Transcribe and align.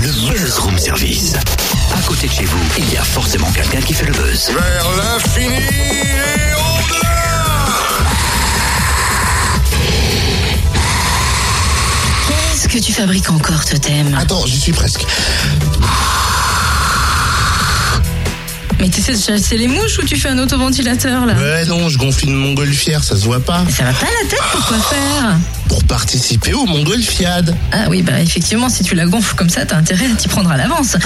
Le 0.00 0.12
Buzz 0.30 0.58
Room 0.58 0.78
Service. 0.78 1.34
À 1.94 2.02
côté 2.06 2.26
de 2.28 2.32
chez 2.32 2.44
vous, 2.44 2.58
il 2.78 2.92
y 2.92 2.96
a 2.96 3.02
forcément 3.02 3.50
quelqu'un 3.52 3.80
qui 3.80 3.94
fait 3.94 4.06
le 4.06 4.12
buzz. 4.12 4.50
Vers 4.50 4.86
l'infini 4.96 5.54
et 5.56 6.54
au-delà 6.54 7.66
Qu'est-ce 12.28 12.68
que 12.68 12.78
tu 12.78 12.92
fabriques 12.92 13.30
encore, 13.30 13.64
Totem 13.64 14.14
Attends, 14.18 14.44
j'y 14.46 14.58
suis 14.60 14.72
presque. 14.72 15.04
Mais 18.78 18.88
tu 18.90 19.00
sais 19.00 19.14
de 19.14 19.18
chasser 19.20 19.56
les 19.56 19.68
mouches 19.68 19.98
ou 19.98 20.02
tu 20.04 20.16
fais 20.16 20.28
un 20.28 20.38
autoventilateur 20.38 21.24
là? 21.26 21.34
Ouais, 21.34 21.64
non, 21.64 21.88
je 21.88 21.96
gonfle 21.98 22.26
une 22.26 22.34
montgolfière, 22.36 23.02
ça 23.02 23.16
se 23.16 23.24
voit 23.24 23.40
pas. 23.40 23.64
Ça 23.74 23.84
va 23.84 23.92
pas 23.92 24.06
la 24.22 24.28
tête 24.28 24.40
Pourquoi 24.52 24.78
faire? 24.78 25.36
Pour 25.68 25.84
participer 25.84 26.52
au 26.54 26.64
montgolfiade. 26.64 27.56
Ah 27.72 27.86
oui, 27.88 28.02
bah 28.02 28.20
effectivement, 28.20 28.68
si 28.68 28.84
tu 28.84 28.94
la 28.94 29.06
gonfles 29.06 29.34
comme 29.34 29.50
ça, 29.50 29.66
t'as 29.66 29.76
intérêt 29.76 30.06
à 30.06 30.14
t'y 30.14 30.28
prendre 30.28 30.50
à 30.50 30.56
l'avance. 30.56 30.96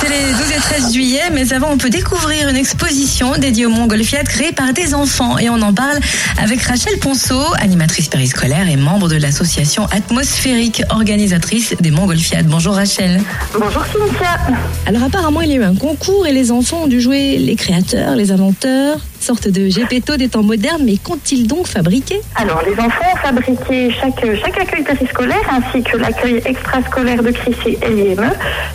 C'est 0.00 0.08
les 0.08 0.32
12 0.32 0.40
et 0.50 0.60
13 0.60 0.92
juillet, 0.92 1.30
mais 1.32 1.52
avant, 1.52 1.70
on 1.70 1.78
peut 1.78 1.90
découvrir 1.90 2.48
une 2.48 2.56
exposition 2.56 3.32
dédiée 3.38 3.66
au 3.66 3.70
Montgolfiade 3.70 4.28
créée 4.28 4.52
par 4.52 4.72
des 4.72 4.94
enfants. 4.94 5.38
Et 5.38 5.48
on 5.48 5.60
en 5.62 5.72
parle 5.72 5.98
avec 6.38 6.62
Rachel 6.62 6.98
Ponceau, 6.98 7.42
animatrice 7.58 8.08
périscolaire 8.08 8.68
et 8.68 8.76
membre 8.76 9.08
de 9.08 9.16
l'association 9.16 9.86
Atmosphérique, 9.86 10.82
organisatrice 10.90 11.74
des 11.80 11.90
Montgolfiades. 11.90 12.46
Bonjour 12.46 12.74
Rachel. 12.74 13.20
Bonjour 13.54 13.84
Cynthia. 13.86 14.38
Alors 14.86 15.04
apparemment, 15.04 15.40
il 15.40 15.50
y 15.50 15.52
a 15.54 15.56
eu 15.56 15.64
un 15.64 15.74
concours 15.74 16.26
et 16.26 16.32
les 16.32 16.50
enfants 16.50 16.82
ont 16.84 16.86
dû 16.86 17.00
jouer 17.00 17.38
les 17.38 17.56
créateurs, 17.56 18.14
les 18.14 18.32
inventeurs, 18.32 18.98
sorte 19.22 19.48
de 19.48 19.68
gépéto 19.68 20.16
des 20.16 20.28
temps 20.28 20.42
modernes, 20.42 20.82
mais 20.84 20.96
qu'ont-ils 20.96 21.46
donc 21.46 21.66
fabriqué? 21.66 22.20
Alors, 22.34 22.62
les 22.66 22.74
enfants 22.78 23.04
ont 23.14 23.16
fabriqué 23.16 23.90
chaque, 23.90 24.24
chaque 24.42 24.60
accueil 24.60 24.82
périscolaire 24.82 25.48
ainsi 25.50 25.82
que 25.82 25.96
l'accueil 25.96 26.42
extrascolaire 26.44 27.22
de 27.22 27.30
Crissy 27.30 27.78
et 27.80 27.88
l'IME. 27.88 28.32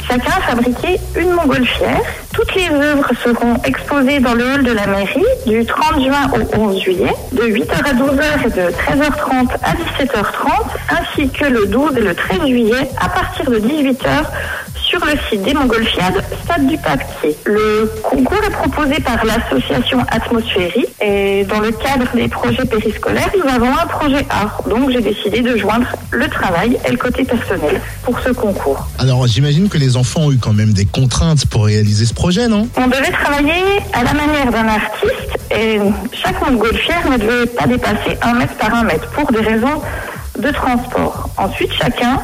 Chacun 0.07 0.31
a 0.37 0.41
fabriqué 0.41 0.99
une 1.17 1.31
montgolfière. 1.31 2.01
Toutes 2.33 2.53
les 2.55 2.69
œuvres 2.69 3.11
seront 3.23 3.55
exposées 3.65 4.19
dans 4.19 4.35
le 4.35 4.45
hall 4.45 4.63
de 4.63 4.71
la 4.71 4.87
mairie 4.87 5.25
du 5.45 5.65
30 5.65 6.03
juin 6.03 6.31
au 6.33 6.59
11 6.59 6.81
juillet, 6.81 7.13
de 7.33 7.43
8h 7.43 7.71
à 7.71 7.93
12h 7.93 8.45
et 8.45 8.49
de 8.49 8.71
13h30 8.71 9.49
à 9.63 9.73
17h30, 9.73 10.47
ainsi 10.89 11.29
que 11.29 11.45
le 11.45 11.65
12 11.65 11.97
et 11.97 12.01
le 12.01 12.13
13 12.13 12.47
juillet 12.47 12.89
à 12.99 13.09
partir 13.09 13.49
de 13.49 13.59
18h 13.59 14.07
sur 14.97 15.05
le 15.05 15.17
site 15.29 15.41
des 15.43 15.53
Montgolfiades, 15.53 16.23
Stade 16.43 16.67
du 16.67 16.77
Papier. 16.77 17.35
Le 17.45 17.91
concours 18.03 18.43
est 18.43 18.51
proposé 18.51 18.99
par 18.99 19.23
l'association 19.25 19.99
Atmosphérique 20.09 20.89
et 21.01 21.45
dans 21.45 21.59
le 21.59 21.71
cadre 21.71 22.07
des 22.15 22.27
projets 22.27 22.65
périscolaires, 22.65 23.29
nous 23.37 23.49
avons 23.49 23.71
un 23.71 23.85
projet 23.85 24.25
art. 24.29 24.61
Donc 24.67 24.89
j'ai 24.91 25.01
décidé 25.01 25.41
de 25.41 25.57
joindre 25.57 25.87
le 26.11 26.27
travail 26.27 26.79
et 26.85 26.91
le 26.91 26.97
côté 26.97 27.23
personnel 27.23 27.81
pour 28.03 28.19
ce 28.19 28.29
concours. 28.29 28.87
Alors, 28.99 29.27
j'imagine 29.27 29.69
que 29.69 29.77
les 29.77 29.97
enfants 29.97 30.21
ont 30.21 30.31
eu 30.31 30.37
quand 30.37 30.53
même 30.53 30.73
des 30.73 30.85
contraintes 30.85 31.45
pour 31.47 31.65
réaliser 31.65 32.05
ce 32.05 32.13
projet, 32.13 32.47
non? 32.47 32.67
On 32.77 32.87
devait 32.87 33.11
travailler 33.11 33.63
à 33.93 34.03
la 34.03 34.13
manière 34.13 34.51
d'un 34.51 34.67
artiste 34.67 35.37
et 35.51 35.79
chaque 36.13 36.41
montgolfière 36.45 37.09
ne 37.09 37.17
devait 37.17 37.45
pas 37.45 37.67
dépasser 37.67 38.17
un 38.21 38.33
mètre 38.33 38.55
par 38.55 38.73
un 38.73 38.83
mètre 38.83 39.07
pour 39.09 39.31
des 39.31 39.41
raisons 39.41 39.81
de 40.39 40.49
transport. 40.51 41.29
Ensuite, 41.37 41.73
chacun 41.73 42.19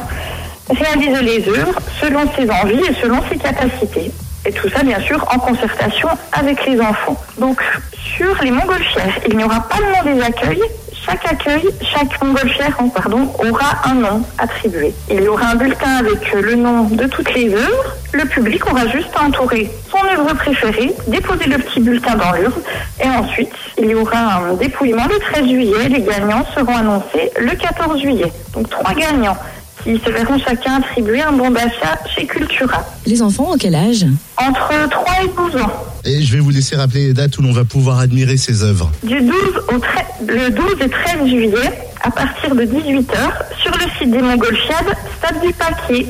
réalise 0.70 1.20
les 1.20 1.48
œuvres 1.48 1.78
selon 2.00 2.20
ses 2.36 2.50
envies 2.50 2.82
et 2.88 2.94
selon 3.00 3.20
ses 3.28 3.36
capacités. 3.36 4.10
Et 4.46 4.52
tout 4.52 4.68
ça, 4.68 4.82
bien 4.82 5.00
sûr, 5.00 5.24
en 5.34 5.38
concertation 5.38 6.08
avec 6.32 6.66
les 6.66 6.78
enfants. 6.80 7.16
Donc, 7.38 7.62
sur 8.16 8.34
les 8.42 8.50
montgolfières, 8.50 9.18
il 9.28 9.36
n'y 9.36 9.44
aura 9.44 9.60
pas 9.60 9.78
le 9.78 10.10
nom 10.10 10.14
des 10.14 10.22
accueils. 10.22 10.62
Chaque 11.06 11.24
accueil, 11.30 11.68
chaque 11.82 12.22
montgolfière, 12.22 12.76
oh, 12.82 12.88
pardon, 12.88 13.30
aura 13.38 13.76
un 13.84 13.94
nom 13.94 14.22
attribué. 14.38 14.94
Il 15.10 15.22
y 15.22 15.28
aura 15.28 15.48
un 15.48 15.54
bulletin 15.54 15.96
avec 15.96 16.32
le 16.32 16.54
nom 16.54 16.84
de 16.84 17.06
toutes 17.06 17.32
les 17.34 17.54
œuvres. 17.54 17.96
Le 18.12 18.24
public 18.26 18.66
aura 18.70 18.86
juste 18.88 19.10
à 19.18 19.24
entourer 19.24 19.70
son 19.90 19.98
œuvre 20.06 20.34
préférée, 20.34 20.94
déposer 21.08 21.46
le 21.46 21.58
petit 21.58 21.80
bulletin 21.80 22.14
dans 22.14 22.32
l'urne, 22.32 22.62
et 23.02 23.08
ensuite, 23.08 23.52
il 23.76 23.86
y 23.86 23.94
aura 23.94 24.36
un 24.36 24.54
dépouillement 24.54 25.06
le 25.10 25.18
13 25.18 25.46
juillet. 25.46 25.88
Les 25.88 26.02
gagnants 26.02 26.44
seront 26.54 26.76
annoncés 26.76 27.30
le 27.38 27.54
14 27.54 28.00
juillet. 28.00 28.32
Donc, 28.54 28.70
trois 28.70 28.94
gagnants 28.94 29.36
qui 29.84 29.98
se 29.98 30.10
verront 30.10 30.38
chacun 30.38 30.76
attribuer 30.76 31.20
un 31.20 31.32
bon 31.32 31.50
d'achat 31.50 31.98
chez 32.14 32.26
Cultura. 32.26 32.84
Les 33.06 33.20
enfants, 33.22 33.52
en 33.52 33.56
quel 33.58 33.74
âge? 33.74 34.06
Entre 34.38 34.88
3 34.88 35.04
et 35.22 35.52
12 35.52 35.62
ans. 35.62 35.72
Et 36.04 36.22
je 36.22 36.32
vais 36.32 36.40
vous 36.40 36.50
laisser 36.50 36.74
rappeler 36.74 37.08
les 37.08 37.12
dates 37.12 37.36
où 37.38 37.42
l'on 37.42 37.52
va 37.52 37.64
pouvoir 37.64 37.98
admirer 37.98 38.36
ces 38.36 38.62
œuvres. 38.62 38.90
Du 39.02 39.20
12 39.20 39.32
au 39.74 39.78
13, 39.78 40.04
le 40.26 40.50
12 40.50 40.64
et 40.80 40.88
13 40.88 41.26
juillet, 41.28 41.72
à 42.02 42.10
partir 42.10 42.54
de 42.54 42.62
18h, 42.62 43.16
sur 43.62 43.72
le 43.72 43.90
site 43.98 44.10
des 44.10 44.20
Montgolfiades, 44.22 44.94
Stade 45.18 45.40
du 45.42 45.52
Paquier. 45.52 46.06